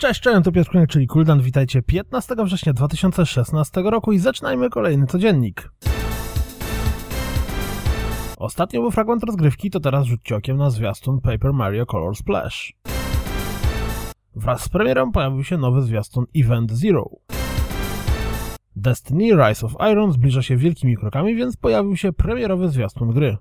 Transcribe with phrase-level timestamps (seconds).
[0.00, 1.40] Cześć, cześć, to Piotr czyli Kuldan.
[1.40, 5.70] Witajcie 15 września 2016 roku i zaczynajmy kolejny codziennik.
[8.36, 12.72] Ostatnio był fragment rozgrywki, to teraz rzućcie okiem na zwiastun Paper Mario Color Splash.
[14.36, 17.10] Wraz z premierą pojawił się nowy zwiastun Event Zero.
[18.76, 23.36] Destiny Rise of Iron zbliża się wielkimi krokami, więc pojawił się premierowy zwiastun gry.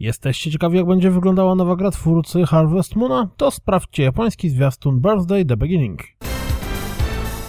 [0.00, 3.28] Jesteście ciekawi jak będzie wyglądała nowa gra twórcy Harvest Moona?
[3.36, 6.00] To sprawdźcie japoński zwiastun Birthday The Beginning.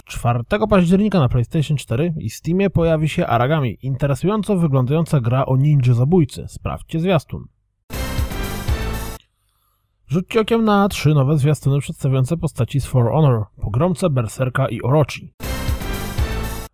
[0.04, 5.94] 4 października na PlayStation 4 i Steamie pojawi się Aragami, interesująco wyglądająca gra o ninja
[5.94, 6.44] zabójcy.
[6.48, 7.44] Sprawdźcie zwiastun.
[10.06, 15.32] Rzućcie okiem na trzy nowe zwiastuny przedstawiające postaci z For Honor, Pogromcę, Berserka i Orochi.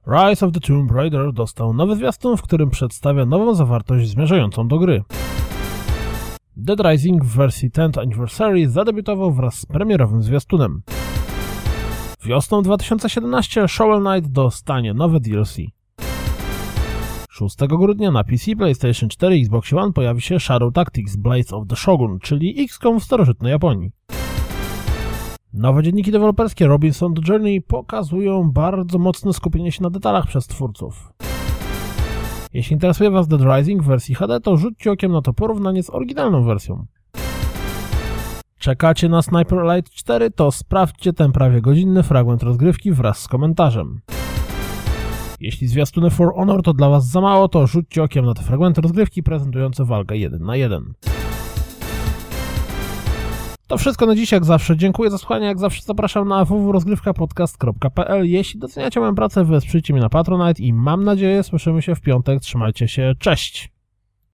[0.06, 4.78] Rise of the Tomb Raider dostał nowy zwiastun, w którym przedstawia nową zawartość zmierzającą do
[4.78, 5.02] gry.
[6.56, 10.82] Dead Rising w wersji 10th Anniversary zadebiutował wraz z premierowym zwiastunem.
[12.24, 15.56] Wiosną 2017 Shovel Knight dostanie nowe DLC.
[17.30, 21.68] 6 grudnia na PC, PlayStation 4 i Xbox One pojawi się Shadow Tactics Blades of
[21.68, 23.90] the Shogun, czyli XCOM w starożytnej Japonii.
[25.52, 31.13] Nowe dzienniki deweloperskie Robinson The Journey pokazują bardzo mocne skupienie się na detalach przez twórców.
[32.54, 35.90] Jeśli interesuje Was Dead Rising w wersji HD, to rzućcie okiem na to porównanie z
[35.90, 36.86] oryginalną wersją.
[38.58, 44.00] Czekacie na Sniper Elite 4, to sprawdźcie ten prawie godzinny fragment rozgrywki wraz z komentarzem.
[45.40, 48.80] Jeśli zwiastuny For Honor to dla Was za mało, to rzućcie okiem na te fragmenty
[48.80, 50.94] rozgrywki prezentujące walkę 1 na 1.
[53.66, 54.76] To wszystko na dziś, jak zawsze.
[54.76, 58.30] Dziękuję za słuchanie, jak zawsze zapraszam na www.rozgrywkapodcast.pl.
[58.30, 62.40] Jeśli doceniacie moją pracę, wesprzyjcie mnie na Patronite i mam nadzieję słyszymy się w piątek.
[62.40, 63.73] Trzymajcie się, cześć!